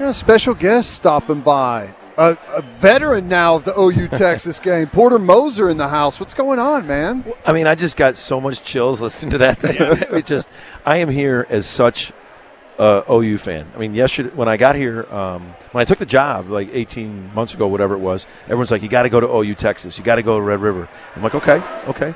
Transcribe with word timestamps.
A 0.00 0.12
special 0.12 0.54
guest 0.54 0.90
stopping 0.90 1.40
by. 1.40 1.94
A, 2.18 2.36
a 2.52 2.62
veteran 2.62 3.28
now 3.28 3.54
of 3.54 3.64
the 3.64 3.78
OU 3.78 4.08
Texas 4.16 4.58
game, 4.58 4.88
Porter 4.88 5.20
Moser 5.20 5.68
in 5.68 5.76
the 5.76 5.86
house. 5.86 6.18
What's 6.18 6.34
going 6.34 6.58
on, 6.58 6.86
man? 6.86 7.24
I 7.46 7.52
mean, 7.52 7.68
I 7.68 7.76
just 7.76 7.96
got 7.96 8.16
so 8.16 8.40
much 8.40 8.64
chills 8.64 9.00
listening 9.00 9.32
to 9.32 9.38
that 9.38 9.58
thing. 9.58 9.76
it 10.18 10.26
just, 10.26 10.48
I 10.84 10.98
am 10.98 11.08
here 11.08 11.46
as 11.48 11.66
such 11.66 12.12
a 12.78 13.04
OU 13.08 13.38
fan. 13.38 13.68
I 13.74 13.78
mean, 13.78 13.94
yesterday 13.94 14.30
when 14.30 14.48
I 14.48 14.56
got 14.56 14.74
here, 14.74 15.06
um, 15.14 15.54
when 15.70 15.80
I 15.82 15.84
took 15.84 15.98
the 15.98 16.06
job 16.06 16.48
like 16.50 16.70
18 16.72 17.32
months 17.32 17.54
ago, 17.54 17.68
whatever 17.68 17.94
it 17.94 18.00
was, 18.00 18.26
everyone's 18.44 18.72
like, 18.72 18.82
"You 18.82 18.88
got 18.88 19.02
to 19.02 19.08
go 19.08 19.20
to 19.20 19.28
OU 19.28 19.54
Texas. 19.54 19.96
You 19.96 20.02
got 20.02 20.16
to 20.16 20.22
go 20.22 20.38
to 20.38 20.42
Red 20.42 20.60
River." 20.60 20.88
I'm 21.14 21.22
like, 21.22 21.36
"Okay, 21.36 21.62
okay," 21.86 22.14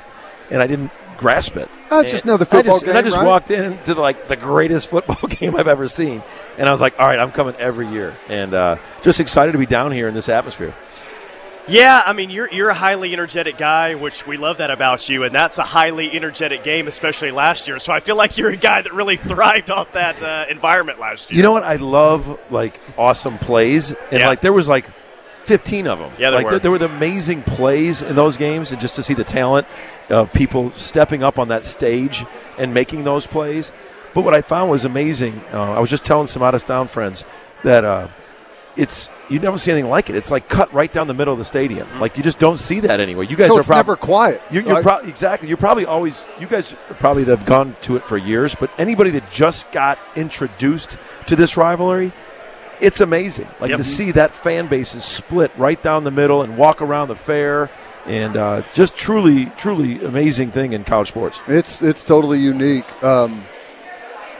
and 0.51 0.61
I 0.61 0.67
didn't 0.67 0.91
grasp 1.19 1.57
it. 1.57 1.69
Oh, 1.91 1.99
it's 2.01 2.11
just 2.11 2.23
another 2.23 2.45
football 2.45 2.75
I 2.75 2.77
just, 2.77 2.85
game, 2.85 2.95
I 2.95 3.01
just 3.01 3.17
right? 3.17 3.25
walked 3.25 3.51
into 3.51 3.93
like 3.99 4.27
the 4.27 4.35
greatest 4.35 4.89
football 4.89 5.27
game 5.29 5.55
I've 5.55 5.67
ever 5.67 5.87
seen, 5.87 6.23
and 6.57 6.67
I 6.67 6.71
was 6.71 6.81
like, 6.81 6.99
"All 6.99 7.05
right, 7.05 7.19
I'm 7.19 7.31
coming 7.31 7.55
every 7.55 7.87
year," 7.87 8.15
and 8.27 8.53
uh, 8.53 8.77
just 9.01 9.19
excited 9.19 9.51
to 9.51 9.57
be 9.57 9.65
down 9.65 9.91
here 9.91 10.07
in 10.07 10.13
this 10.13 10.29
atmosphere. 10.29 10.73
Yeah, 11.67 12.01
I 12.03 12.13
mean, 12.13 12.31
you're 12.31 12.49
you're 12.51 12.69
a 12.69 12.73
highly 12.73 13.13
energetic 13.13 13.55
guy, 13.57 13.93
which 13.93 14.25
we 14.25 14.37
love 14.37 14.57
that 14.57 14.71
about 14.71 15.07
you, 15.07 15.23
and 15.23 15.35
that's 15.35 15.59
a 15.59 15.63
highly 15.63 16.11
energetic 16.11 16.63
game, 16.63 16.87
especially 16.87 17.29
last 17.29 17.67
year. 17.67 17.77
So 17.77 17.93
I 17.93 17.99
feel 17.99 18.15
like 18.15 18.39
you're 18.39 18.49
a 18.49 18.57
guy 18.57 18.81
that 18.81 18.91
really 18.91 19.17
thrived 19.31 19.69
off 19.69 19.91
that 19.91 20.21
uh, 20.23 20.45
environment 20.49 20.99
last 20.99 21.29
year. 21.29 21.37
You 21.37 21.43
know 21.43 21.51
what? 21.51 21.63
I 21.63 21.75
love 21.75 22.39
like 22.49 22.79
awesome 22.97 23.37
plays, 23.37 23.91
and 24.11 24.19
Yeah. 24.21 24.29
like 24.29 24.39
there 24.41 24.53
was 24.53 24.67
like 24.67 24.89
15 25.49 25.87
of 25.87 25.99
them. 25.99 26.11
Yeah, 26.17 26.29
there 26.29 26.39
like 26.39 26.45
were. 26.45 26.51
There, 26.51 26.59
there 26.59 26.71
were 26.71 26.77
the 26.77 26.85
amazing 26.85 27.41
plays 27.43 28.01
in 28.01 28.15
those 28.15 28.37
games, 28.37 28.71
and 28.71 28.79
just 28.79 28.95
to 28.95 29.03
see 29.03 29.13
the 29.15 29.23
talent 29.23 29.67
of 30.09 30.31
people 30.31 30.69
stepping 30.71 31.23
up 31.23 31.37
on 31.39 31.47
that 31.49 31.65
stage 31.65 32.23
and 32.57 32.73
making 32.73 33.03
those 33.03 33.27
plays. 33.27 33.73
But 34.13 34.21
what 34.23 34.33
I 34.33 34.41
found 34.41 34.69
was 34.71 34.85
amazing. 34.85 35.41
Uh, 35.51 35.73
I 35.73 35.79
was 35.79 35.89
just 35.89 36.05
telling 36.05 36.27
some 36.27 36.41
out 36.43 36.55
of 36.55 36.63
town 36.63 36.87
friends 36.87 37.25
that 37.63 37.83
uh, 37.83 38.07
it's 38.77 39.09
you 39.29 39.39
never 39.39 39.57
see 39.57 39.71
anything 39.71 39.89
like 39.89 40.09
it. 40.09 40.15
It's 40.15 40.31
like 40.31 40.49
cut 40.49 40.73
right 40.73 40.91
down 40.91 41.05
the 41.07 41.13
middle 41.13 41.31
of 41.33 41.37
the 41.37 41.45
stadium. 41.45 41.87
Like 41.99 42.17
you 42.17 42.23
just 42.23 42.39
don't 42.39 42.57
see 42.57 42.79
that 42.81 42.99
anywhere. 42.99 43.23
You 43.25 43.35
guys 43.35 43.47
So 43.47 43.57
are 43.57 43.59
it's 43.59 43.67
prob- 43.67 43.77
never 43.77 43.95
quiet. 43.95 44.41
you're, 44.49 44.63
you're 44.63 44.75
right? 44.75 44.83
pro- 44.83 45.09
exactly. 45.09 45.47
You're 45.47 45.57
probably 45.57 45.85
always. 45.85 46.25
You 46.39 46.47
guys 46.47 46.73
probably 46.99 47.25
have 47.25 47.45
gone 47.45 47.75
to 47.81 47.95
it 47.97 48.03
for 48.03 48.17
years, 48.17 48.55
but 48.55 48.71
anybody 48.79 49.09
that 49.11 49.29
just 49.31 49.71
got 49.71 49.99
introduced 50.15 50.97
to 51.27 51.35
this 51.35 51.57
rivalry, 51.57 52.11
it's 52.81 53.01
amazing. 53.01 53.47
Like 53.59 53.69
Yep. 53.69 53.77
to 53.77 53.83
see 53.83 54.11
that 54.11 54.33
fan 54.33 54.67
base 54.67 54.95
is 54.95 55.03
split 55.03 55.51
right 55.57 55.81
down 55.81 56.03
the 56.03 56.11
middle 56.11 56.41
and 56.41 56.57
walk 56.57 56.81
around 56.81 57.07
the 57.09 57.15
fair, 57.15 57.69
and 58.05 58.35
uh, 58.37 58.63
just 58.73 58.95
truly, 58.95 59.45
truly 59.57 60.03
amazing 60.03 60.51
thing 60.51 60.73
in 60.73 60.83
college 60.83 61.09
sports. 61.09 61.39
It's 61.47 61.81
it's 61.81 62.03
totally 62.03 62.39
unique. 62.39 62.85
Um, 63.03 63.43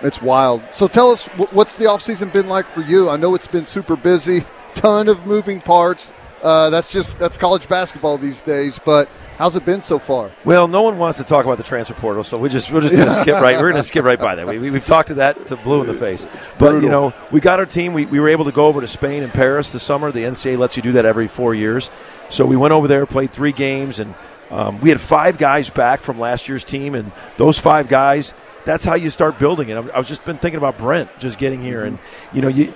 it's 0.02 0.22
wild. 0.22 0.62
So 0.72 0.88
tell 0.88 1.12
us, 1.12 1.26
what's 1.52 1.76
the 1.76 1.86
offseason 1.86 2.32
been 2.32 2.48
like 2.48 2.66
for 2.66 2.82
you? 2.82 3.10
I 3.10 3.18
know 3.18 3.36
it's 3.36 3.48
been 3.48 3.66
super 3.66 3.96
busy, 3.98 4.46
ton 4.76 5.08
of 5.10 5.26
moving 5.28 5.60
parts. 5.60 6.14
Uh, 6.42 6.70
that's 6.70 6.90
just 6.92 7.20
that's 7.20 7.38
college 7.38 7.68
basketball 7.68 8.18
these 8.18 8.42
days. 8.42 8.80
But 8.80 9.10
how's 9.40 9.56
it 9.56 9.66
been 9.66 9.82
so 9.82 9.98
far? 9.98 10.30
Well, 10.44 10.68
no 10.68 10.84
one 10.84 11.00
wants 11.00 11.18
to 11.18 11.24
talk 11.24 11.46
about 11.46 11.58
the 11.58 11.64
transfer 11.64 11.96
portal, 11.96 12.24
so 12.24 12.38
we 12.38 12.50
just 12.50 12.72
we're 12.72 12.82
just 12.82 12.96
going 12.96 13.08
to 13.08 13.14
skip 13.14 13.42
right. 13.42 13.56
We're 13.56 13.72
going 13.72 13.82
to 13.82 13.84
skip 13.84 14.04
right 14.04 14.20
by 14.20 14.36
that. 14.36 14.46
We, 14.46 14.60
we, 14.60 14.70
we've 14.70 14.86
talked 14.86 15.08
to 15.08 15.16
that 15.16 15.48
to 15.48 15.56
blue 15.56 15.82
in 15.82 15.88
the 15.88 15.96
face. 15.96 16.28
But 16.60 16.84
you 16.84 16.90
know, 16.90 17.14
we 17.32 17.40
got 17.40 17.60
our 17.60 17.66
team. 17.66 17.94
We, 17.94 18.06
we 18.06 18.20
were 18.20 18.28
able 18.28 18.46
to 18.46 18.52
go 18.52 18.68
over 18.68 18.82
to 18.82 18.88
Spain 18.88 19.24
and 19.24 19.34
Paris 19.34 19.72
this 19.72 19.82
summer. 19.82 20.12
The 20.12 20.24
NCAA 20.24 20.60
lets 20.60 20.78
you 20.78 20.84
do 20.84 20.92
that 20.92 21.06
every 21.06 21.28
four 21.28 21.56
years. 21.56 21.90
So 22.30 22.46
we 22.46 22.58
went 22.58 22.74
over 22.74 22.88
there, 22.88 23.08
played 23.08 23.32
three 23.32 23.54
games, 23.54 24.00
and 24.00 24.14
um, 24.52 24.80
we 24.82 24.90
had 24.90 25.02
five 25.02 25.38
guys 25.38 25.70
back 25.70 26.02
from 26.02 26.20
last 26.20 26.50
year's 26.50 26.64
team, 26.64 26.94
and 26.94 27.12
those 27.38 27.58
five 27.58 27.88
guys. 27.88 28.36
That's 28.66 28.84
how 28.84 28.96
you 28.96 29.10
start 29.10 29.40
building 29.40 29.70
it. 29.70 29.76
I 29.76 29.98
was 29.98 30.08
just 30.08 30.26
been 30.26 30.38
thinking 30.38 30.58
about 30.58 30.78
Brent 30.78 31.10
just 31.18 31.40
getting 31.40 31.62
here, 31.62 31.86
and 31.86 31.98
you 32.34 32.42
know 32.42 32.50
you 32.50 32.74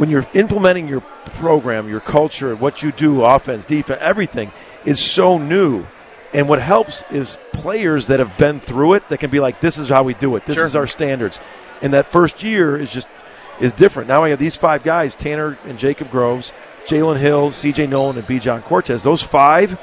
when 0.00 0.08
you're 0.08 0.26
implementing 0.32 0.88
your 0.88 1.02
program, 1.34 1.86
your 1.86 2.00
culture, 2.00 2.56
what 2.56 2.82
you 2.82 2.90
do, 2.90 3.22
offense, 3.22 3.66
defense, 3.66 4.00
everything 4.00 4.50
is 4.86 4.98
so 4.98 5.36
new. 5.36 5.84
And 6.32 6.48
what 6.48 6.58
helps 6.58 7.04
is 7.10 7.36
players 7.52 8.06
that 8.06 8.18
have 8.18 8.38
been 8.38 8.60
through 8.60 8.94
it 8.94 9.06
that 9.10 9.18
can 9.18 9.28
be 9.28 9.40
like, 9.40 9.60
this 9.60 9.76
is 9.76 9.90
how 9.90 10.02
we 10.02 10.14
do 10.14 10.36
it. 10.36 10.46
This 10.46 10.56
Sure. 10.56 10.64
is 10.66 10.74
our 10.74 10.86
standards. 10.86 11.38
And 11.82 11.92
that 11.92 12.06
first 12.06 12.42
year 12.42 12.78
is 12.78 12.90
just 12.90 13.08
is 13.60 13.74
different. 13.74 14.08
Now 14.08 14.24
I 14.24 14.30
have 14.30 14.38
these 14.38 14.56
five 14.56 14.82
guys, 14.82 15.14
Tanner 15.14 15.58
and 15.66 15.78
Jacob 15.78 16.10
Groves, 16.10 16.54
Jalen 16.86 17.18
Hill, 17.18 17.50
CJ 17.50 17.86
Noland, 17.86 18.18
and 18.18 18.26
Bijan 18.26 18.62
Cortes. 18.64 19.02
Those 19.02 19.22
five 19.22 19.78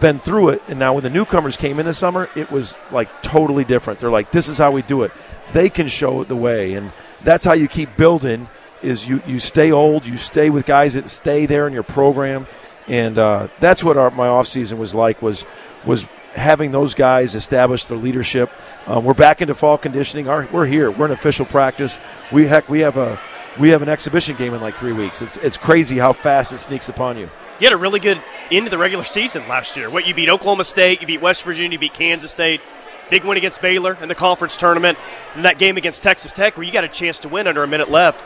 been 0.00 0.18
through 0.18 0.50
it, 0.50 0.62
and 0.68 0.78
now 0.78 0.92
when 0.92 1.02
the 1.02 1.08
newcomers 1.08 1.56
came 1.56 1.80
in 1.80 1.86
this 1.86 1.96
summer, 1.96 2.28
it 2.36 2.50
was 2.50 2.76
like 2.90 3.22
totally 3.22 3.64
different. 3.64 4.00
They're 4.00 4.10
like, 4.10 4.32
"This 4.32 4.48
is 4.48 4.58
how 4.58 4.70
we 4.70 4.82
do 4.82 5.02
it." 5.02 5.12
They 5.52 5.70
can 5.70 5.88
show 5.88 6.24
the 6.24 6.36
way, 6.36 6.74
and 6.74 6.92
that's 7.24 7.46
how 7.46 7.54
you 7.54 7.68
keep 7.68 7.96
building. 7.96 8.48
Is 8.82 9.08
you 9.08 9.22
you 9.26 9.38
stay 9.38 9.72
old, 9.72 10.06
you 10.06 10.16
stay 10.16 10.50
with 10.50 10.66
guys 10.66 10.94
that 10.94 11.08
stay 11.08 11.46
there 11.46 11.66
in 11.66 11.72
your 11.72 11.82
program, 11.82 12.46
and 12.86 13.18
uh, 13.18 13.48
that's 13.58 13.82
what 13.82 13.96
our, 13.96 14.10
my 14.10 14.28
off 14.28 14.46
season 14.46 14.78
was 14.78 14.94
like. 14.94 15.22
Was 15.22 15.44
was 15.84 16.06
having 16.34 16.70
those 16.70 16.94
guys 16.94 17.34
establish 17.34 17.86
their 17.86 17.96
leadership. 17.96 18.50
Um, 18.86 19.04
we're 19.04 19.14
back 19.14 19.40
into 19.40 19.54
fall 19.54 19.78
conditioning. 19.78 20.28
Our, 20.28 20.46
we're 20.52 20.66
here. 20.66 20.90
We're 20.90 21.06
in 21.06 21.12
official 21.12 21.46
practice. 21.46 21.98
We 22.30 22.46
heck, 22.46 22.68
we 22.68 22.80
have 22.80 22.96
a 22.96 23.18
we 23.58 23.70
have 23.70 23.82
an 23.82 23.88
exhibition 23.88 24.36
game 24.36 24.54
in 24.54 24.60
like 24.60 24.74
three 24.74 24.92
weeks. 24.92 25.22
It's 25.22 25.36
it's 25.38 25.56
crazy 25.56 25.98
how 25.98 26.12
fast 26.12 26.52
it 26.52 26.58
sneaks 26.58 26.88
upon 26.88 27.16
you. 27.16 27.30
You 27.58 27.66
had 27.66 27.72
a 27.72 27.78
really 27.78 28.00
good 28.00 28.20
end 28.50 28.66
of 28.66 28.70
the 28.70 28.78
regular 28.78 29.04
season 29.04 29.48
last 29.48 29.76
year. 29.76 29.88
What 29.88 30.06
you 30.06 30.14
beat 30.14 30.28
Oklahoma 30.28 30.64
State, 30.64 31.00
you 31.00 31.06
beat 31.06 31.22
West 31.22 31.42
Virginia, 31.42 31.76
you 31.76 31.78
beat 31.78 31.94
Kansas 31.94 32.30
State. 32.30 32.60
Big 33.08 33.24
win 33.24 33.38
against 33.38 33.62
Baylor 33.62 33.96
in 34.02 34.08
the 34.08 34.16
conference 34.16 34.56
tournament, 34.56 34.98
and 35.36 35.44
that 35.44 35.58
game 35.58 35.76
against 35.76 36.02
Texas 36.02 36.32
Tech 36.32 36.56
where 36.56 36.66
you 36.66 36.72
got 36.72 36.82
a 36.82 36.88
chance 36.88 37.20
to 37.20 37.28
win 37.28 37.46
under 37.46 37.62
a 37.62 37.66
minute 37.66 37.88
left. 37.88 38.22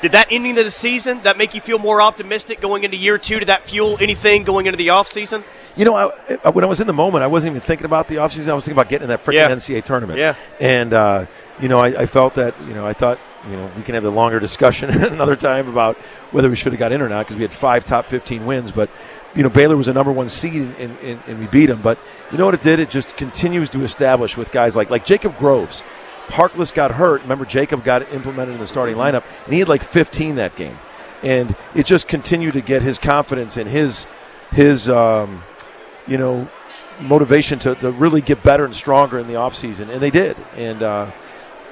Did 0.00 0.12
that 0.12 0.28
ending 0.30 0.58
of 0.58 0.64
the 0.64 0.70
season 0.70 1.20
that 1.22 1.36
make 1.36 1.54
you 1.54 1.60
feel 1.60 1.78
more 1.78 2.00
optimistic 2.00 2.60
going 2.60 2.84
into 2.84 2.96
year 2.96 3.18
two? 3.18 3.38
Did 3.38 3.48
that 3.48 3.62
fuel 3.62 3.98
anything 4.00 4.44
going 4.44 4.66
into 4.66 4.78
the 4.78 4.88
offseason? 4.88 5.44
You 5.76 5.84
know, 5.84 5.94
I, 5.94 6.38
I, 6.44 6.50
when 6.50 6.64
I 6.64 6.68
was 6.68 6.80
in 6.80 6.86
the 6.86 6.92
moment, 6.92 7.22
I 7.22 7.26
wasn't 7.26 7.52
even 7.52 7.60
thinking 7.60 7.84
about 7.84 8.08
the 8.08 8.16
offseason. 8.16 8.48
I 8.48 8.54
was 8.54 8.64
thinking 8.64 8.78
about 8.80 8.88
getting 8.88 9.04
in 9.04 9.08
that 9.10 9.24
freaking 9.24 9.34
Yeah. 9.34 9.50
NCAA 9.50 9.84
tournament. 9.84 10.18
Yeah. 10.18 10.34
And, 10.58 10.94
uh, 10.94 11.26
you 11.60 11.68
know, 11.68 11.78
I, 11.78 12.02
I 12.02 12.06
felt 12.06 12.34
that, 12.34 12.54
you 12.66 12.72
know, 12.72 12.86
I 12.86 12.92
thought, 12.94 13.18
you 13.48 13.56
know, 13.56 13.70
we 13.76 13.82
can 13.82 13.94
have 13.94 14.04
a 14.04 14.10
longer 14.10 14.40
discussion 14.40 14.90
another 15.12 15.36
time 15.36 15.68
about 15.68 15.96
whether 16.32 16.48
we 16.48 16.56
should 16.56 16.72
have 16.72 16.80
got 16.80 16.92
in 16.92 17.00
or 17.02 17.08
not 17.08 17.26
because 17.26 17.36
we 17.36 17.42
had 17.42 17.52
five 17.52 17.84
top 17.84 18.06
15 18.06 18.44
wins. 18.46 18.72
But, 18.72 18.90
you 19.34 19.42
know, 19.42 19.48
Baylor 19.50 19.76
was 19.76 19.88
a 19.88 19.92
number 19.92 20.12
one 20.12 20.28
seed 20.28 20.54
and, 20.62 20.74
and, 20.76 20.98
and, 21.00 21.20
and 21.26 21.38
we 21.38 21.46
beat 21.46 21.66
them. 21.66 21.82
But 21.82 21.98
you 22.32 22.38
know 22.38 22.46
what 22.46 22.54
it 22.54 22.62
did? 22.62 22.80
It 22.80 22.90
just 22.90 23.16
continues 23.16 23.70
to 23.70 23.82
establish 23.82 24.36
with 24.36 24.50
guys 24.50 24.76
like, 24.76 24.90
like 24.90 25.04
Jacob 25.04 25.36
Groves. 25.36 25.82
Harkless 26.30 26.72
got 26.72 26.92
hurt. 26.92 27.22
Remember, 27.22 27.44
Jacob 27.44 27.84
got 27.84 28.12
implemented 28.12 28.54
in 28.54 28.60
the 28.60 28.66
starting 28.66 28.96
lineup, 28.96 29.24
and 29.44 29.52
he 29.52 29.60
had 29.60 29.68
like 29.68 29.82
15 29.82 30.36
that 30.36 30.56
game. 30.56 30.78
And 31.22 31.54
it 31.74 31.86
just 31.86 32.08
continued 32.08 32.54
to 32.54 32.60
get 32.60 32.82
his 32.82 32.98
confidence 32.98 33.56
and 33.56 33.68
his, 33.68 34.06
his, 34.52 34.88
um, 34.88 35.42
you 36.06 36.16
know, 36.16 36.48
motivation 37.00 37.58
to, 37.60 37.74
to 37.76 37.90
really 37.90 38.20
get 38.20 38.42
better 38.42 38.64
and 38.64 38.74
stronger 38.74 39.18
in 39.18 39.26
the 39.26 39.34
offseason. 39.34 39.90
And 39.90 40.00
they 40.00 40.10
did. 40.10 40.36
And, 40.56 40.82
uh, 40.82 41.10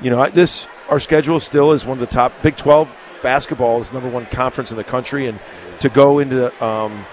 you 0.01 0.11
know, 0.11 0.29
this, 0.29 0.67
our 0.89 1.01
schedule 1.01 1.41
still 1.41 1.73
is 1.73 1.85
one 1.85 1.97
of 1.97 2.01
the 2.01 2.07
top 2.07 2.43
Big 2.43 2.57
12 2.57 2.95
basketball 3.23 3.81
is 3.81 3.93
number 3.93 4.09
one 4.09 4.27
conference 4.27 4.71
in 4.71 4.77
the 4.77 4.85
country. 4.85 5.27
And 5.27 5.41
to 5.81 5.89
go 5.89 6.19
into, 6.19 6.65
um, 6.65 7.05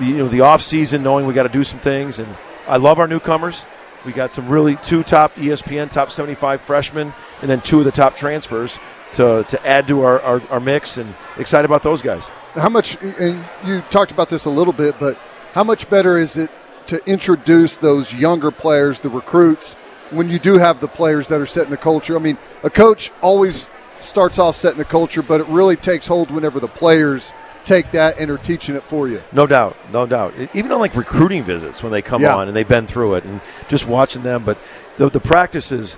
you 0.00 0.18
know, 0.18 0.28
the 0.28 0.38
offseason 0.38 1.02
knowing 1.02 1.26
we 1.26 1.34
got 1.34 1.44
to 1.44 1.48
do 1.48 1.64
some 1.64 1.80
things. 1.80 2.18
And 2.18 2.36
I 2.66 2.76
love 2.76 2.98
our 2.98 3.08
newcomers. 3.08 3.64
We 4.04 4.12
got 4.12 4.32
some 4.32 4.48
really 4.48 4.76
two 4.76 5.02
top 5.02 5.34
ESPN 5.34 5.90
top 5.90 6.10
75 6.10 6.60
freshmen 6.60 7.12
and 7.42 7.50
then 7.50 7.60
two 7.60 7.80
of 7.80 7.84
the 7.84 7.90
top 7.90 8.16
transfers 8.16 8.78
to, 9.12 9.44
to 9.48 9.66
add 9.66 9.88
to 9.88 10.02
our, 10.02 10.20
our, 10.20 10.42
our 10.48 10.60
mix 10.60 10.96
and 10.98 11.14
excited 11.36 11.64
about 11.64 11.82
those 11.82 12.00
guys. 12.00 12.28
How 12.54 12.68
much? 12.68 12.96
And 13.02 13.48
you 13.64 13.82
talked 13.90 14.10
about 14.10 14.28
this 14.28 14.44
a 14.44 14.50
little 14.50 14.72
bit, 14.72 14.96
but 14.98 15.16
how 15.52 15.64
much 15.64 15.90
better 15.90 16.16
is 16.16 16.36
it 16.36 16.50
to 16.86 17.04
introduce 17.06 17.76
those 17.76 18.12
younger 18.14 18.50
players, 18.50 19.00
the 19.00 19.10
recruits, 19.10 19.74
when 20.10 20.28
you 20.28 20.38
do 20.38 20.58
have 20.58 20.80
the 20.80 20.88
players 20.88 21.28
that 21.28 21.40
are 21.40 21.46
setting 21.46 21.70
the 21.70 21.76
culture? 21.76 22.16
I 22.16 22.20
mean, 22.20 22.38
a 22.62 22.70
coach 22.70 23.12
always 23.20 23.68
starts 23.98 24.38
off 24.38 24.56
setting 24.56 24.78
the 24.78 24.84
culture, 24.84 25.22
but 25.22 25.40
it 25.40 25.46
really 25.48 25.76
takes 25.76 26.06
hold 26.06 26.30
whenever 26.30 26.58
the 26.58 26.68
players 26.68 27.32
take 27.64 27.90
that 27.92 28.18
and 28.18 28.30
are 28.30 28.38
teaching 28.38 28.74
it 28.74 28.82
for 28.82 29.08
you. 29.08 29.20
No 29.32 29.46
doubt, 29.46 29.76
no 29.92 30.06
doubt. 30.06 30.34
Even 30.54 30.72
on 30.72 30.80
like 30.80 30.94
recruiting 30.96 31.42
visits 31.44 31.82
when 31.82 31.92
they 31.92 32.02
come 32.02 32.22
Yeah. 32.22 32.36
on 32.36 32.48
and 32.48 32.56
they've 32.56 32.66
been 32.66 32.86
through 32.86 33.14
it, 33.14 33.24
and 33.24 33.40
just 33.68 33.86
watching 33.86 34.22
them. 34.22 34.44
But 34.44 34.58
the, 34.96 35.08
the 35.08 35.20
practices, 35.20 35.96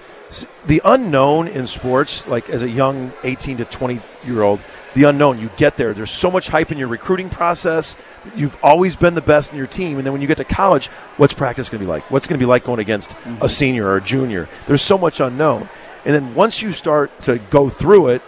the 0.66 0.80
unknown 0.84 1.48
in 1.48 1.66
sports, 1.66 2.26
like 2.26 2.50
as 2.50 2.62
a 2.62 2.70
young 2.70 3.12
18 3.24 3.58
to 3.58 3.64
20 3.64 4.00
year 4.24 4.42
old, 4.42 4.64
the 4.94 5.04
unknown. 5.04 5.38
You 5.38 5.50
get 5.56 5.76
there. 5.76 5.94
There's 5.94 6.10
so 6.10 6.30
much 6.30 6.48
hype 6.48 6.70
in 6.70 6.78
your 6.78 6.88
recruiting 6.88 7.28
process. 7.30 7.96
You've 8.34 8.56
always 8.62 8.96
been 8.96 9.14
the 9.14 9.22
best 9.22 9.52
in 9.52 9.58
your 9.58 9.66
team, 9.66 9.98
and 9.98 10.06
then 10.06 10.12
when 10.12 10.22
you 10.22 10.28
get 10.28 10.38
to 10.38 10.44
college, 10.44 10.88
what's 11.16 11.34
practice 11.34 11.68
going 11.68 11.80
to 11.80 11.86
be 11.86 11.90
like? 11.90 12.10
What's 12.10 12.26
going 12.26 12.38
to 12.38 12.42
be 12.42 12.48
like 12.48 12.64
going 12.64 12.80
against 12.80 13.12
a 13.12 13.14
mm-hmm. 13.14 13.46
senior 13.46 13.86
or 13.86 13.96
a 13.96 14.02
junior? 14.02 14.48
There's 14.66 14.82
so 14.82 14.98
much 14.98 15.20
unknown, 15.20 15.68
and 16.04 16.14
then 16.14 16.34
once 16.34 16.62
you 16.62 16.70
start 16.70 17.18
to 17.22 17.38
go 17.38 17.68
through 17.68 18.08
it, 18.08 18.22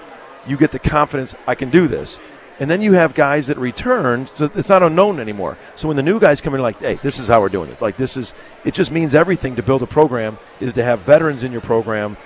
you 0.46 0.56
get 0.56 0.72
the 0.72 0.78
confidence. 0.78 1.34
I 1.46 1.54
can 1.54 1.70
do 1.70 1.88
this. 1.88 2.20
And 2.61 2.71
then 2.71 2.81
you 2.81 2.93
have 2.93 3.15
guys 3.15 3.49
that 3.49 3.59
return, 3.59 4.27
so 4.27 4.49
it's 4.55 4.69
not 4.69 4.83
unknown 4.83 5.19
anymore. 5.19 5.59
So 5.75 5.89
when 5.89 5.97
the 5.97 6.05
new 6.05 6.21
guys 6.21 6.41
come 6.41 6.55
in, 6.55 6.62
like, 6.62 6.79
hey, 6.79 7.01
this 7.03 7.19
is 7.19 7.27
how 7.27 7.41
we're 7.41 7.49
doing 7.49 7.71
it. 7.71 7.81
Like 7.83 7.97
this 7.97 8.17
is, 8.17 8.33
it 8.65 8.75
just 8.75 8.93
means 8.93 9.15
everything 9.15 9.56
to 9.56 9.62
build 9.62 9.83
a 9.83 9.87
program 9.87 10.39
is 10.61 10.73
to 10.75 10.85
have 10.85 11.01
veterans 11.01 11.43
in 11.43 11.51
your 11.51 11.61
program 11.61 12.17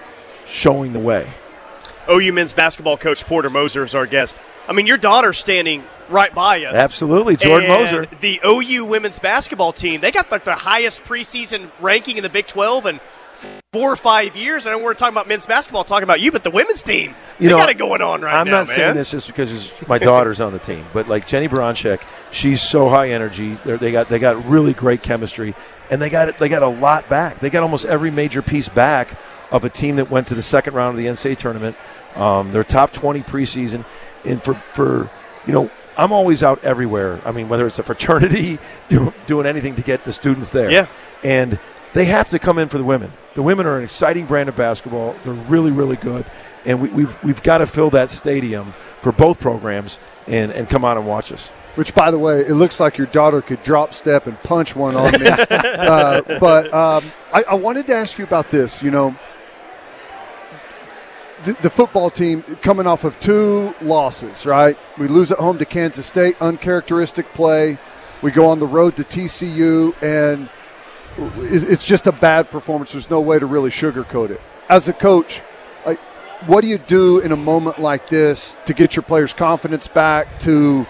showing 0.47 0.93
the 0.93 0.99
way. 0.99 1.31
OU 2.11 2.33
men's 2.33 2.53
basketball 2.53 2.97
coach 2.97 3.25
Porter 3.25 3.51
Moser 3.51 3.83
is 3.83 3.95
our 3.95 4.07
guest. 4.07 4.39
I 4.67 4.73
mean, 4.73 4.87
your 4.87 4.99
daughter's 4.99 5.39
standing 5.39 5.85
right 6.11 6.35
by 6.35 6.65
us. 6.65 6.75
Absolutely, 6.75 7.37
Jordan 7.37 7.71
And 7.71 7.83
Moser. 7.83 8.17
The 8.21 8.41
OU 8.45 8.85
women's 8.85 9.19
basketball 9.19 9.73
team, 9.73 10.01
they 10.01 10.11
got 10.11 10.31
like 10.31 10.45
the 10.45 10.55
highest 10.55 11.05
preseason 11.05 11.71
ranking 11.81 12.19
in 12.19 12.23
the 12.23 12.29
Big 12.29 12.47
12 12.47 12.87
in 12.87 13.01
four 13.73 13.93
or 13.93 13.97
five 13.97 14.37
years. 14.37 14.67
I 14.67 14.73
know 14.73 14.79
we're 14.79 14.95
talking 14.95 15.15
about 15.15 15.29
men's 15.29 15.47
basketball, 15.47 15.85
talking 15.85 16.05
about 16.05 16.21
you, 16.21 16.33
but 16.33 16.43
the 16.43 16.51
women's 16.51 16.83
team, 16.83 17.15
You 17.39 17.49
know, 17.51 17.57
got 17.57 17.69
it 17.69 17.79
going 17.79 18.03
on 18.03 18.23
right 18.23 18.33
now. 18.33 18.41
I'm 18.41 18.47
not 18.47 18.67
man. 18.67 18.67
saying 18.67 18.95
this 18.95 19.11
just 19.11 19.27
because 19.27 19.53
it's 19.53 19.89
my 19.89 19.99
daughter's 19.99 20.41
on 20.41 20.53
the 20.53 20.59
team, 20.59 20.85
but 20.93 21.09
like 21.09 21.27
Jennie 21.27 21.49
Baranczyk, 21.49 22.03
she's 22.33 22.63
so 22.63 22.89
high 22.89 23.11
energy. 23.11 23.55
They're, 23.55 23.77
they 23.77 23.93
got 23.93 24.09
they 24.09 24.19
got 24.19 24.45
really 24.47 24.73
great 24.73 25.03
chemistry, 25.03 25.55
and 25.91 26.01
they 26.01 26.11
got 26.11 26.39
they 26.39 26.49
got 26.49 26.63
a 26.63 26.69
lot 26.69 27.09
back. 27.09 27.39
They 27.41 27.51
got 27.51 27.63
almost 27.63 27.85
every 27.87 28.11
major 28.11 28.43
piece 28.43 28.69
back 28.69 29.19
of 29.51 29.65
a 29.65 29.71
team 29.71 29.97
that 29.97 30.11
went 30.11 30.27
to 30.29 30.35
the 30.35 30.43
second 30.43 30.75
round 30.75 30.97
of 30.97 31.03
the 31.03 31.09
NCAA 31.09 31.37
tournament. 31.37 31.77
Um, 32.15 32.53
they're 32.53 32.65
top 32.65 32.93
20 32.93 33.21
preseason, 33.23 33.85
and 34.25 34.43
for 34.43 34.55
for 34.55 35.11
you 35.47 35.53
know. 35.53 35.71
I'm 36.01 36.13
always 36.13 36.45
out 36.45 36.63
everywhere. 36.63 37.21
I 37.25 37.33
mean, 37.33 37.49
whether 37.49 37.67
it's 37.67 37.81
a 37.81 37.83
fraternity, 37.83 38.61
do, 38.89 39.13
doing 39.27 39.47
anything 39.47 39.75
to 39.75 39.83
get 39.83 40.05
the 40.05 40.13
students 40.13 40.51
there. 40.51 40.71
Yeah. 40.71 40.87
And 41.25 41.59
they 41.95 42.05
have 42.07 42.29
to 42.31 42.39
come 42.39 42.59
in 42.59 42.69
for 42.69 42.79
the 42.79 42.85
women. 42.85 43.13
The 43.35 43.43
women 43.43 43.67
are 43.67 43.79
an 43.79 43.85
exciting 43.85 44.27
brand 44.27 44.49
of 44.49 44.57
basketball. 44.57 45.15
They're 45.25 45.33
really, 45.33 45.71
really 45.71 45.97
good, 45.97 46.27
and 46.65 46.81
we, 46.81 46.89
we've 46.91 47.25
we've 47.25 47.43
got 47.43 47.59
to 47.59 47.67
fill 47.67 47.91
that 47.91 48.11
stadium 48.11 48.73
for 48.73 49.13
both 49.13 49.41
programs 49.41 49.99
and 50.27 50.53
and 50.53 50.69
come 50.69 50.85
out 50.85 50.97
and 50.97 51.07
watch 51.07 51.33
us. 51.33 51.51
Which, 51.77 51.95
by 51.95 52.11
the 52.11 52.19
way, 52.19 52.41
it 52.41 52.55
looks 52.55 52.81
like 52.81 52.99
your 52.99 53.07
daughter 53.07 53.41
could 53.41 53.63
drop 53.63 53.95
step 53.95 54.27
and 54.27 54.37
punch 54.43 54.75
one 54.75 54.97
on 54.97 55.13
me. 55.13 55.29
uh, 55.51 56.23
but 56.41 56.75
um, 56.75 57.05
I, 57.33 57.45
I 57.51 57.55
wanted 57.55 57.87
to 57.87 57.95
ask 57.95 58.19
you 58.19 58.25
about 58.25 58.51
this. 58.51 58.83
You 58.83 58.91
know, 58.91 59.15
the, 61.45 61.53
the 61.63 61.71
football 61.71 62.11
team 62.11 62.43
coming 62.63 62.87
off 62.87 63.05
of 63.05 63.19
two 63.21 63.75
losses, 63.81 64.45
right? 64.45 64.77
We 64.99 65.09
lose 65.09 65.31
at 65.31 65.39
home 65.39 65.59
to 65.59 65.65
Kansas 65.65 66.07
State, 66.07 66.37
uncharacteristic 66.41 67.33
play. 67.33 67.79
We 68.23 68.33
go 68.33 68.47
on 68.47 68.59
the 68.59 68.67
road 68.67 68.97
to 68.97 69.05
TCU, 69.05 69.95
and 70.03 70.49
it's 71.19 71.87
just 71.87 72.07
a 72.07 72.13
bad 72.13 72.51
performance. 72.51 72.93
There's 72.93 73.11
no 73.11 73.21
way 73.21 73.39
to 73.39 73.47
really 73.47 73.71
sugarcoat 73.71 74.31
it. 74.31 74.41
As 74.69 74.89
a 74.89 74.93
coach, 74.93 75.41
like, 75.85 75.99
what 76.47 76.61
do 76.63 76.69
you 76.69 76.79
do 76.79 77.19
in 77.19 77.33
a 77.33 77.37
moment 77.37 77.79
like 77.79 78.09
this 78.09 78.57
to 78.67 78.75
get 78.75 78.95
your 78.95 79.03
players' 79.03 79.33
confidence 79.33 79.89
back? 79.89 80.39
To 80.41 80.87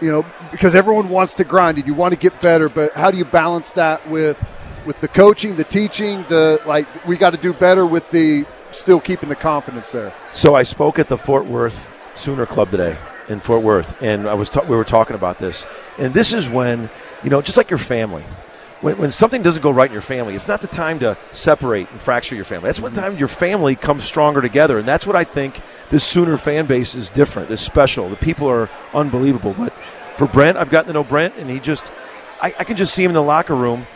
you 0.00 0.10
know, 0.10 0.26
because 0.50 0.74
everyone 0.74 1.08
wants 1.08 1.34
to 1.34 1.44
grind 1.44 1.78
and 1.78 1.86
you 1.86 1.94
want 1.94 2.12
to 2.12 2.18
get 2.18 2.40
better, 2.40 2.68
but 2.68 2.92
how 2.94 3.10
do 3.10 3.16
you 3.16 3.24
balance 3.24 3.72
that 3.72 4.08
with 4.08 4.38
with 4.84 5.00
the 5.00 5.08
coaching, 5.08 5.56
the 5.56 5.64
teaching, 5.64 6.24
the 6.28 6.60
like? 6.66 7.06
We 7.06 7.16
got 7.16 7.30
to 7.30 7.38
do 7.38 7.52
better 7.52 7.86
with 7.86 8.10
the 8.10 8.44
still 8.70 9.00
keeping 9.00 9.28
the 9.28 9.36
confidence 9.36 9.90
there. 9.90 10.12
So 10.32 10.54
I 10.54 10.62
spoke 10.62 10.98
at 10.98 11.08
the 11.08 11.18
Fort 11.18 11.46
Worth 11.46 11.92
Sooner 12.14 12.46
Club 12.46 12.70
today 12.70 12.96
in 13.28 13.40
Fort 13.40 13.62
Worth, 13.62 14.00
and 14.02 14.28
I 14.28 14.34
was 14.34 14.50
ta- 14.50 14.64
we 14.68 14.76
were 14.76 14.84
talking 14.84 15.16
about 15.16 15.38
this, 15.38 15.66
and 15.98 16.14
this 16.14 16.32
is 16.32 16.48
when 16.48 16.90
you 17.24 17.30
know, 17.30 17.42
just 17.42 17.56
like 17.56 17.70
your 17.70 17.78
family. 17.78 18.24
When, 18.82 18.98
when 18.98 19.10
something 19.10 19.42
doesn't 19.42 19.62
go 19.62 19.70
right 19.70 19.88
in 19.88 19.92
your 19.92 20.02
family, 20.02 20.34
it's 20.34 20.48
not 20.48 20.60
the 20.60 20.66
time 20.66 20.98
to 20.98 21.16
separate 21.30 21.90
and 21.90 22.00
fracture 22.00 22.36
your 22.36 22.44
family. 22.44 22.68
That's 22.68 22.80
when 22.80 22.92
time 22.92 23.16
your 23.16 23.28
family 23.28 23.74
comes 23.74 24.04
stronger 24.04 24.42
together, 24.42 24.78
and 24.78 24.86
that's 24.86 25.06
what 25.06 25.16
I 25.16 25.24
think 25.24 25.60
this 25.88 26.04
Sooner 26.04 26.36
fan 26.36 26.66
base 26.66 26.94
is 26.94 27.08
different, 27.08 27.50
is 27.50 27.60
special. 27.60 28.08
The 28.08 28.16
people 28.16 28.48
are 28.48 28.68
unbelievable. 28.92 29.54
But 29.56 29.72
for 30.16 30.26
Brent, 30.26 30.58
I've 30.58 30.70
gotten 30.70 30.88
to 30.88 30.92
know 30.92 31.04
Brent, 31.04 31.36
and 31.36 31.48
he 31.48 31.58
just, 31.58 31.90
I, 32.40 32.54
I 32.58 32.64
can 32.64 32.76
just 32.76 32.94
see 32.94 33.02
him 33.02 33.10
in 33.10 33.14
the 33.14 33.22
locker 33.22 33.54
room, 33.54 33.86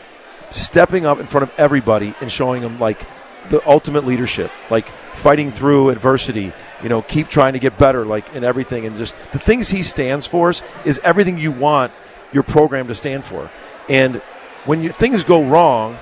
stepping 0.51 1.05
up 1.05 1.19
in 1.19 1.27
front 1.27 1.43
of 1.43 1.59
everybody 1.59 2.15
and 2.21 2.33
showing 2.33 2.63
them 2.63 2.79
like 2.79 3.07
the 3.51 3.67
ultimate 3.69 4.05
leadership, 4.05 4.51
like 4.71 4.89
fighting 5.15 5.51
through 5.51 5.91
adversity. 5.91 6.53
You 6.83 6.89
know, 6.89 7.03
keep 7.03 7.29
trying 7.29 7.53
to 7.53 7.59
get 7.59 7.77
better, 7.77 8.07
like 8.07 8.35
in 8.35 8.45
everything, 8.45 8.87
and 8.87 8.97
just 8.97 9.15
the 9.33 9.39
things 9.39 9.69
he 9.69 9.83
stands 9.83 10.27
for 10.27 10.51
is, 10.51 10.63
is 10.85 10.99
everything 11.05 11.37
you 11.37 11.53
want 11.53 11.93
your 12.33 12.43
program 12.43 12.87
to 12.89 12.95
stand 12.95 13.25
for. 13.25 13.51
And 13.89 14.23
when 14.65 14.83
you, 14.83 14.91
things 14.91 15.25
go 15.25 15.45
wrong, 15.45 15.99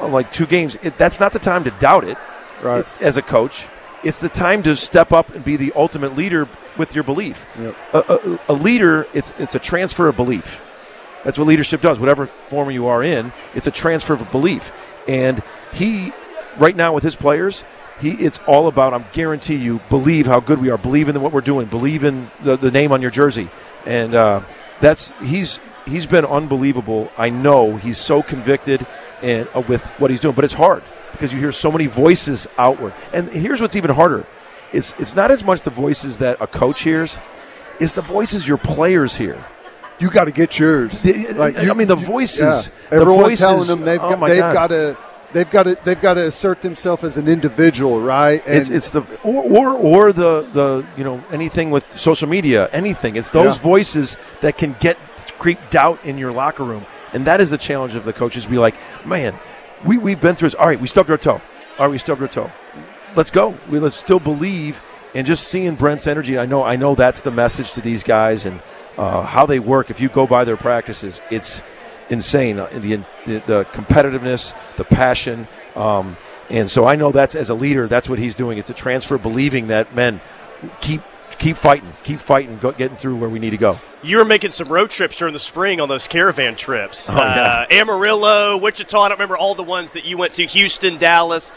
like 0.00 0.32
two 0.32 0.46
games, 0.46 0.76
it, 0.82 0.96
that's 0.96 1.20
not 1.20 1.32
the 1.32 1.38
time 1.38 1.64
to 1.64 1.70
doubt 1.72 2.04
it. 2.04 2.16
Right. 2.62 2.80
It's, 2.80 2.96
as 2.98 3.16
a 3.16 3.22
coach, 3.22 3.68
it's 4.04 4.20
the 4.20 4.28
time 4.28 4.62
to 4.64 4.76
step 4.76 5.12
up 5.12 5.34
and 5.34 5.44
be 5.44 5.56
the 5.56 5.72
ultimate 5.74 6.16
leader 6.16 6.48
with 6.76 6.94
your 6.94 7.04
belief. 7.04 7.46
Yep. 7.58 7.76
A, 7.92 7.98
a, 7.98 8.40
a 8.48 8.54
leader, 8.54 9.06
it's 9.12 9.34
it's 9.38 9.54
a 9.54 9.58
transfer 9.58 10.08
of 10.08 10.16
belief. 10.16 10.62
That's 11.24 11.36
what 11.38 11.48
leadership 11.48 11.80
does. 11.80 11.98
Whatever 11.98 12.26
form 12.26 12.70
you 12.70 12.86
are 12.86 13.02
in, 13.02 13.32
it's 13.54 13.66
a 13.66 13.72
transfer 13.72 14.14
of 14.14 14.30
belief. 14.30 14.72
And 15.08 15.42
he, 15.72 16.12
right 16.58 16.76
now 16.76 16.94
with 16.94 17.02
his 17.02 17.16
players, 17.16 17.64
he 18.00 18.10
it's 18.12 18.38
all 18.46 18.68
about. 18.68 18.94
I'm 18.94 19.04
guarantee 19.12 19.56
you, 19.56 19.80
believe 19.88 20.26
how 20.26 20.38
good 20.38 20.60
we 20.60 20.70
are. 20.70 20.78
Believe 20.78 21.08
in 21.08 21.20
what 21.20 21.32
we're 21.32 21.40
doing. 21.40 21.66
Believe 21.66 22.04
in 22.04 22.30
the, 22.40 22.56
the 22.56 22.70
name 22.70 22.92
on 22.92 23.02
your 23.02 23.10
jersey. 23.10 23.48
And 23.84 24.14
uh, 24.14 24.42
that's 24.80 25.12
he's 25.20 25.58
he's 25.88 26.06
been 26.06 26.24
unbelievable. 26.24 27.10
I 27.16 27.30
know 27.30 27.76
he's 27.76 27.98
so 27.98 28.22
convicted 28.22 28.86
and 29.22 29.48
uh, 29.54 29.60
with 29.68 29.86
what 29.98 30.10
he's 30.10 30.20
doing, 30.20 30.34
but 30.34 30.44
it's 30.44 30.54
hard 30.54 30.82
because 31.12 31.32
you 31.32 31.38
hear 31.38 31.52
so 31.52 31.70
many 31.72 31.86
voices 31.86 32.46
outward. 32.58 32.92
And 33.12 33.28
here's 33.28 33.60
what's 33.60 33.76
even 33.76 33.90
harder: 33.90 34.26
it's 34.72 34.94
it's 34.98 35.14
not 35.16 35.30
as 35.30 35.44
much 35.44 35.62
the 35.62 35.70
voices 35.70 36.18
that 36.18 36.40
a 36.40 36.46
coach 36.46 36.82
hears, 36.82 37.18
it's 37.80 37.92
the 37.92 38.02
voices 38.02 38.46
your 38.46 38.58
players 38.58 39.16
hear. 39.16 39.42
You 40.00 40.10
got 40.10 40.26
to 40.26 40.32
get 40.32 40.58
yours. 40.60 41.00
The- 41.02 41.68
I 41.70 41.74
mean, 41.74 41.88
the 41.88 41.96
voices. 41.96 42.40
Yeah. 42.40 42.88
the 42.90 42.96
Everyone 43.02 43.24
voices, 43.24 43.40
telling 43.40 43.66
them 43.66 43.80
they've 43.80 44.00
oh 44.00 44.26
they've 44.28 44.38
got 44.38 44.68
to 44.68 44.96
they've 45.32 45.50
got 45.50 45.64
to 45.64 45.76
they've 45.82 46.00
got 46.00 46.14
to 46.14 46.26
assert 46.28 46.62
themselves 46.62 47.02
as 47.02 47.16
an 47.16 47.26
individual, 47.26 48.00
right? 48.00 48.40
And 48.46 48.54
It's 48.56 48.70
it's 48.70 48.90
the 48.90 49.02
or, 49.24 49.42
or 49.42 49.68
or 49.70 50.12
the 50.12 50.42
the 50.52 50.86
you 50.96 51.02
know 51.02 51.24
anything 51.32 51.72
with 51.72 51.98
social 51.98 52.28
media, 52.28 52.68
anything. 52.72 53.16
It's 53.16 53.30
those 53.30 53.56
Yeah. 53.56 53.62
voices 53.62 54.16
that 54.40 54.56
can 54.56 54.76
get 54.78 54.96
creep 55.38 55.58
doubt 55.70 56.04
in 56.04 56.18
your 56.18 56.32
locker 56.32 56.64
room, 56.64 56.84
and 57.12 57.26
that 57.26 57.40
is 57.40 57.50
the 57.50 57.58
challenge 57.58 57.94
of 57.94 58.04
the 58.04 58.12
coaches. 58.12 58.46
Be 58.46 58.58
like, 58.58 58.76
man, 59.06 59.38
we 59.84 59.98
we've 59.98 60.20
been 60.20 60.34
through 60.34 60.48
this. 60.48 60.54
All 60.54 60.66
right, 60.66 60.80
we 60.80 60.86
stubbed 60.86 61.10
our 61.10 61.18
toe. 61.18 61.40
All 61.78 61.86
right, 61.86 61.90
we 61.90 61.98
stubbed 61.98 62.22
our 62.22 62.28
toe. 62.28 62.50
Let's 63.16 63.30
go. 63.30 63.56
We 63.70 63.78
let's 63.78 63.96
still 63.96 64.20
believe. 64.20 64.80
And 65.14 65.26
just 65.26 65.48
seeing 65.48 65.74
Brent's 65.74 66.06
energy, 66.06 66.38
I 66.38 66.44
know 66.44 66.62
I 66.62 66.76
know 66.76 66.94
that's 66.94 67.22
the 67.22 67.30
message 67.30 67.72
to 67.72 67.80
these 67.80 68.04
guys 68.04 68.44
and 68.44 68.60
uh, 68.98 69.22
how 69.22 69.46
they 69.46 69.58
work. 69.58 69.90
If 69.90 70.00
you 70.00 70.08
go 70.08 70.26
by 70.26 70.44
their 70.44 70.58
practices, 70.58 71.22
it's 71.30 71.62
insane. 72.10 72.58
Uh, 72.58 72.68
The, 72.72 72.96
the, 73.24 73.42
the 73.46 73.64
competitiveness, 73.72 74.54
the 74.76 74.84
passion. 74.84 75.48
Um, 75.74 76.16
and 76.50 76.70
so 76.70 76.84
I 76.84 76.96
know 76.96 77.10
that's 77.10 77.34
as 77.34 77.50
a 77.50 77.54
leader, 77.54 77.88
that's 77.88 78.08
what 78.08 78.18
he's 78.18 78.34
doing. 78.34 78.58
It's 78.58 78.70
a 78.70 78.74
transfer 78.74 79.18
believing 79.18 79.68
that 79.68 79.94
men 79.94 80.20
keep 80.80 81.02
keep 81.38 81.56
fighting, 81.56 81.92
keep 82.04 82.18
fighting, 82.18 82.58
go, 82.58 82.72
getting 82.72 82.96
through 82.96 83.16
where 83.16 83.28
we 83.28 83.38
need 83.38 83.50
to 83.50 83.56
go. 83.56 83.78
You 84.02 84.18
were 84.18 84.24
making 84.24 84.50
some 84.52 84.68
road 84.68 84.90
trips 84.90 85.18
during 85.18 85.32
the 85.34 85.40
spring 85.40 85.80
on 85.80 85.88
those 85.88 86.06
caravan 86.06 86.54
trips. 86.56 87.08
Oh, 87.10 87.14
yeah. 87.16 87.20
uh, 87.20 87.66
Amarillo, 87.70 88.56
Wichita, 88.58 88.98
I 89.00 89.08
don't 89.08 89.18
remember 89.18 89.36
all 89.36 89.54
the 89.54 89.62
ones 89.64 89.92
that 89.92 90.04
you 90.04 90.16
went 90.18 90.34
to, 90.34 90.46
Houston, 90.46 90.98
Dallas. 90.98 91.52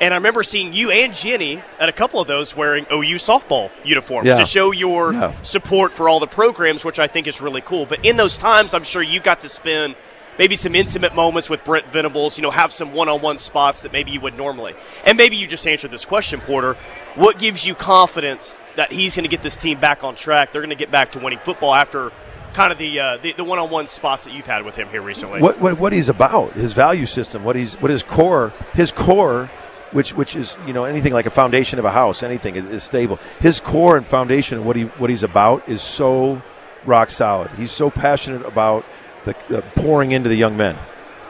And 0.00 0.12
I 0.12 0.16
remember 0.16 0.42
seeing 0.42 0.72
you 0.72 0.90
and 0.90 1.14
Jenny 1.14 1.60
at 1.78 1.88
a 1.88 1.92
couple 1.92 2.18
of 2.20 2.26
those 2.26 2.56
wearing 2.56 2.86
OU 2.90 3.16
softball 3.16 3.70
uniforms 3.84 4.26
Yeah. 4.26 4.36
to 4.36 4.44
show 4.44 4.72
your 4.72 5.12
Yeah. 5.12 5.32
support 5.42 5.92
for 5.92 6.08
all 6.08 6.18
the 6.18 6.26
programs, 6.26 6.84
which 6.84 6.98
I 6.98 7.06
think 7.06 7.26
is 7.28 7.40
really 7.40 7.60
cool. 7.60 7.86
But 7.86 8.04
in 8.04 8.16
those 8.16 8.36
times, 8.36 8.74
I'm 8.74 8.82
sure 8.82 9.02
you 9.02 9.20
got 9.20 9.40
to 9.42 9.48
spend 9.48 9.94
maybe 10.38 10.56
some 10.56 10.74
intimate 10.74 11.14
moments 11.14 11.50
with 11.50 11.64
Brent 11.64 11.86
Venables, 11.86 12.38
you 12.38 12.42
know, 12.42 12.50
have 12.50 12.72
some 12.72 12.92
one 12.92 13.08
on 13.08 13.20
one 13.20 13.38
spots 13.38 13.82
that 13.82 13.92
maybe 13.92 14.10
you 14.10 14.20
would 14.20 14.36
normally. 14.36 14.74
And 15.04 15.16
maybe 15.18 15.36
you 15.36 15.46
just 15.46 15.66
answered 15.66 15.90
this 15.90 16.04
question, 16.04 16.40
Porter. 16.40 16.74
What 17.14 17.38
gives 17.38 17.66
you 17.66 17.74
confidence 17.74 18.58
that 18.76 18.92
he's 18.92 19.14
going 19.14 19.24
to 19.24 19.28
get 19.28 19.42
this 19.42 19.56
team 19.56 19.78
back 19.78 20.04
on 20.04 20.14
track? 20.14 20.52
They're 20.52 20.62
going 20.62 20.70
to 20.70 20.76
get 20.76 20.90
back 20.90 21.12
to 21.12 21.18
winning 21.18 21.38
football 21.38 21.74
after 21.74 22.12
kind 22.52 22.72
of 22.72 22.78
the 22.78 23.00
uh, 23.00 23.16
the, 23.18 23.32
the 23.32 23.44
one-on-one 23.44 23.88
spots 23.88 24.24
that 24.24 24.34
you've 24.34 24.46
had 24.46 24.64
with 24.64 24.76
him 24.76 24.88
here 24.88 25.02
recently. 25.02 25.40
What, 25.40 25.58
what 25.60 25.78
what 25.78 25.92
he's 25.92 26.08
about, 26.08 26.52
his 26.52 26.72
value 26.72 27.06
system, 27.06 27.44
what 27.44 27.56
he's 27.56 27.74
what 27.80 27.90
his 27.90 28.02
core, 28.02 28.52
his 28.74 28.92
core, 28.92 29.50
which 29.90 30.14
which 30.14 30.36
is 30.36 30.56
you 30.66 30.72
know 30.72 30.84
anything 30.84 31.12
like 31.12 31.26
a 31.26 31.30
foundation 31.30 31.78
of 31.78 31.84
a 31.84 31.90
house, 31.90 32.22
anything 32.22 32.56
is, 32.56 32.68
is 32.70 32.82
stable. 32.82 33.16
His 33.40 33.60
core 33.60 33.96
and 33.96 34.06
foundation 34.06 34.64
what 34.64 34.76
he 34.76 34.84
what 34.84 35.10
he's 35.10 35.22
about 35.22 35.68
is 35.68 35.82
so 35.82 36.42
rock 36.84 37.10
solid. 37.10 37.50
He's 37.52 37.72
so 37.72 37.90
passionate 37.90 38.44
about 38.44 38.84
the, 39.24 39.36
the 39.48 39.62
pouring 39.76 40.12
into 40.12 40.28
the 40.28 40.36
young 40.36 40.56
men, 40.56 40.76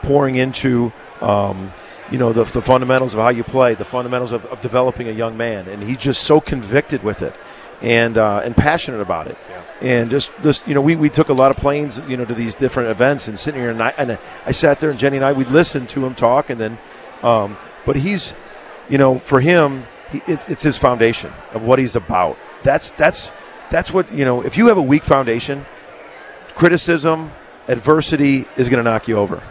pouring 0.01 0.35
into. 0.35 0.91
Um, 1.21 1.71
you 2.11 2.19
know 2.19 2.33
the, 2.33 2.43
the 2.43 2.61
fundamentals 2.61 3.15
of 3.15 3.21
how 3.21 3.29
you 3.29 3.43
play, 3.43 3.73
the 3.73 3.85
fundamentals 3.85 4.33
of, 4.33 4.45
of 4.47 4.61
developing 4.61 5.07
a 5.07 5.11
young 5.11 5.35
man, 5.37 5.67
and 5.67 5.81
he's 5.81 5.97
just 5.97 6.23
so 6.23 6.39
convicted 6.39 7.01
with 7.01 7.23
it, 7.23 7.33
and 7.81 8.17
uh, 8.17 8.41
and 8.43 8.55
passionate 8.55 9.01
about 9.01 9.27
it, 9.27 9.37
and 9.81 10.09
just 10.09 10.31
just 10.41 10.67
you 10.67 10.73
know 10.73 10.81
we, 10.81 10.95
we 10.95 11.09
took 11.09 11.29
a 11.29 11.33
lot 11.33 11.51
of 11.51 11.57
planes 11.57 12.01
you 12.07 12.17
know 12.17 12.25
to 12.25 12.33
these 12.33 12.55
different 12.55 12.89
events 12.89 13.27
and 13.27 13.37
sitting 13.37 13.61
here 13.61 13.69
and 13.69 13.81
I, 13.81 13.93
and 13.97 14.17
I 14.45 14.51
sat 14.51 14.79
there 14.79 14.89
and 14.89 14.97
Jenny 14.97 15.17
and 15.17 15.25
I 15.25 15.33
we 15.33 15.43
listened 15.45 15.89
to 15.89 16.05
him 16.05 16.15
talk 16.15 16.49
and 16.49 16.59
then, 16.59 16.77
um, 17.21 17.57
but 17.85 17.97
he's, 17.97 18.33
you 18.89 18.97
know 18.97 19.19
for 19.19 19.41
him 19.41 19.85
he, 20.11 20.19
it, 20.19 20.49
it's 20.49 20.63
his 20.63 20.77
foundation 20.77 21.31
of 21.53 21.65
what 21.65 21.79
he's 21.79 21.95
about. 21.95 22.37
That's 22.63 22.91
that's 22.91 23.31
that's 23.69 23.93
what 23.93 24.11
you 24.11 24.23
know 24.23 24.41
if 24.41 24.57
you 24.57 24.67
have 24.67 24.77
a 24.77 24.81
weak 24.81 25.03
foundation, 25.03 25.65
criticism, 26.55 27.31
adversity 27.67 28.45
is 28.57 28.69
going 28.69 28.83
to 28.83 28.89
knock 28.89 29.07
you 29.07 29.17
over. 29.17 29.43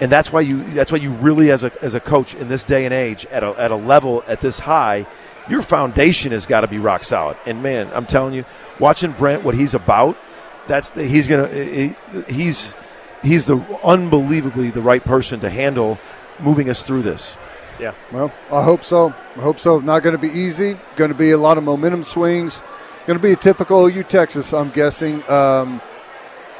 And 0.00 0.10
that's 0.10 0.32
why 0.32 0.40
you 0.40 0.64
that's 0.72 0.90
why 0.90 0.98
you 0.98 1.10
really 1.10 1.50
as 1.50 1.62
a 1.62 1.70
as 1.82 1.94
a 1.94 2.00
coach 2.00 2.34
in 2.34 2.48
this 2.48 2.64
day 2.64 2.84
and 2.84 2.92
age 2.92 3.26
at 3.26 3.44
a, 3.44 3.50
at 3.58 3.70
a 3.70 3.76
level 3.76 4.24
at 4.26 4.40
this 4.40 4.58
high, 4.58 5.06
your 5.48 5.62
foundation 5.62 6.32
has 6.32 6.46
got 6.46 6.62
to 6.62 6.66
be 6.66 6.78
rock 6.78 7.04
solid. 7.04 7.36
And 7.46 7.62
man, 7.62 7.90
I'm 7.92 8.04
telling 8.04 8.34
you, 8.34 8.44
watching 8.80 9.12
Brent, 9.12 9.44
what 9.44 9.54
he's 9.54 9.72
about, 9.72 10.18
that's 10.66 10.90
the, 10.90 11.04
he's 11.04 11.28
gonna 11.28 11.94
he's 12.28 12.74
he's 13.22 13.46
the 13.46 13.58
unbelievably 13.84 14.70
the 14.70 14.82
right 14.82 15.02
person 15.02 15.40
to 15.40 15.50
handle 15.50 15.98
moving 16.40 16.68
us 16.68 16.82
through 16.82 17.02
this. 17.02 17.38
Yeah. 17.78 17.94
Well, 18.12 18.32
I 18.52 18.62
hope 18.62 18.84
so. 18.84 19.14
I 19.36 19.40
hope 19.40 19.58
so. 19.58 19.80
Not 19.80 20.02
going 20.02 20.14
to 20.14 20.22
be 20.22 20.28
easy. 20.28 20.78
Going 20.96 21.10
to 21.10 21.16
be 21.16 21.32
a 21.32 21.38
lot 21.38 21.58
of 21.58 21.64
momentum 21.64 22.04
swings. 22.04 22.62
Going 23.06 23.18
to 23.18 23.22
be 23.22 23.32
a 23.32 23.36
typical 23.36 23.88
U 23.88 24.02
Texas, 24.04 24.52
I'm 24.52 24.70
guessing. 24.70 25.28
Um, 25.28 25.80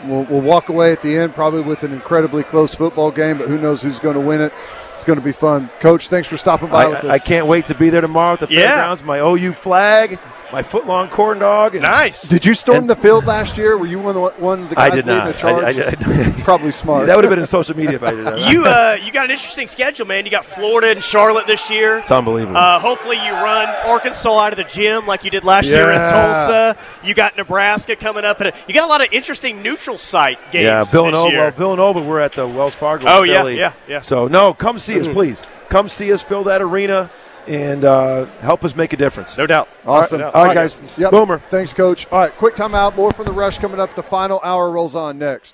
we'll, 0.04 0.24
we'll 0.24 0.40
walk 0.40 0.68
away 0.68 0.92
at 0.92 1.02
the 1.02 1.16
end 1.16 1.34
probably 1.34 1.62
with 1.62 1.82
an 1.82 1.92
incredibly 1.92 2.42
close 2.42 2.74
football 2.74 3.10
game, 3.10 3.38
but 3.38 3.48
who 3.48 3.58
knows 3.58 3.82
who's 3.82 3.98
going 3.98 4.14
to 4.14 4.20
win 4.20 4.40
it. 4.40 4.52
It's 4.94 5.04
going 5.04 5.18
to 5.18 5.24
be 5.24 5.32
fun. 5.32 5.68
Coach, 5.80 6.08
thanks 6.08 6.28
for 6.28 6.36
stopping 6.36 6.68
by 6.68 6.84
I, 6.84 6.88
with 6.88 6.98
us. 6.98 7.04
I 7.10 7.18
can't 7.18 7.46
wait 7.46 7.66
to 7.66 7.74
be 7.74 7.90
there 7.90 8.00
tomorrow 8.00 8.34
at 8.34 8.40
the 8.40 8.46
Yeah. 8.48 8.60
fairgrounds. 8.76 9.02
My 9.04 9.18
OU 9.18 9.52
flag, 9.52 10.18
my 10.54 10.62
foot 10.62 10.86
long 10.86 11.08
corn 11.08 11.40
dog. 11.40 11.74
And 11.74 11.82
Nice. 11.82 12.22
Did 12.28 12.46
you 12.46 12.54
storm 12.54 12.78
And- 12.78 12.90
the 12.90 12.94
field 12.94 13.26
last 13.26 13.58
year? 13.58 13.76
Were 13.76 13.86
you 13.86 13.98
one 13.98 14.14
of 14.16 14.22
the, 14.36 14.42
one 14.42 14.62
of 14.62 14.70
the 14.70 14.78
I 14.78 14.88
guys 14.90 15.04
did 15.04 15.06
leading 15.06 15.24
not. 15.24 15.32
the 15.34 15.38
charge? 15.40 15.64
I- 15.64 15.82
I- 15.82 16.28
I- 16.38 16.42
Probably 16.44 16.70
smart. 16.70 17.06
that 17.08 17.16
would 17.16 17.24
have 17.24 17.30
been 17.30 17.40
in 17.40 17.46
social 17.46 17.76
media 17.76 17.96
if 17.96 18.02
I 18.04 18.12
did 18.14 18.24
that. 18.26 18.38
you 18.52 18.64
uh, 18.64 18.96
you 19.04 19.10
got 19.12 19.24
an 19.24 19.30
interesting 19.32 19.66
schedule, 19.66 20.06
man. 20.06 20.24
You 20.24 20.30
got 20.30 20.44
Florida 20.44 20.90
and 20.90 21.02
Charlotte 21.02 21.46
this 21.48 21.70
year. 21.70 21.98
it's 21.98 22.10
unbelievable. 22.12 22.56
Uh, 22.56 22.78
hopefully, 22.78 23.16
you 23.16 23.32
run 23.32 23.68
Arkansas 23.84 24.38
out 24.38 24.52
of 24.52 24.56
the 24.56 24.64
gym 24.64 25.06
like 25.06 25.24
you 25.24 25.30
did 25.30 25.42
last 25.44 25.66
year 25.66 25.90
in 25.90 25.98
Tulsa. 25.98 26.76
You 27.02 27.14
got 27.14 27.36
Nebraska 27.36 27.96
coming 27.96 28.24
up, 28.24 28.40
and 28.40 28.52
you 28.68 28.74
got 28.74 28.84
a 28.84 28.88
lot 28.88 29.00
of 29.04 29.12
interesting 29.12 29.62
neutral 29.62 29.98
site 29.98 30.38
games. 30.52 30.64
yeah, 30.64 30.80
this 30.80 30.92
Villanova. 30.92 31.30
year. 31.30 31.40
Well, 31.40 31.50
Villanova, 31.50 32.00
we're 32.02 32.20
at 32.20 32.34
the 32.34 32.46
Wells 32.46 32.76
Fargo. 32.76 33.06
Oh, 33.08 33.22
in 33.24 33.30
yeah, 33.30 33.48
yeah, 33.48 33.72
yeah. 33.88 34.00
So 34.00 34.28
no, 34.28 34.54
come 34.54 34.78
see 34.78 35.00
us, 35.00 35.08
please. 35.08 35.42
Come 35.68 35.88
see 35.88 36.12
us, 36.12 36.22
fill 36.22 36.44
that 36.44 36.62
arena, 36.62 37.10
and 37.46 37.84
uh, 37.84 38.26
help 38.40 38.64
us 38.64 38.74
make 38.74 38.92
a 38.92 38.96
difference. 38.96 39.36
no 39.36 39.46
doubt. 39.46 39.68
Awesome. 39.86 40.22
All 40.22 40.44
right, 40.46 40.54
guys. 40.54 40.78
Yep. 40.96 41.10
Boomer. 41.10 41.42
Thanks, 41.50 41.72
Coach. 41.72 42.06
All 42.10 42.18
right, 42.18 42.32
quick 42.32 42.54
timeout. 42.54 42.96
More 42.96 43.10
from 43.12 43.26
the 43.26 43.32
rush 43.32 43.58
coming 43.58 43.80
up. 43.80 43.94
The 43.94 44.02
final 44.02 44.40
hour 44.42 44.70
rolls 44.70 44.94
on 44.94 45.18
next. 45.18 45.52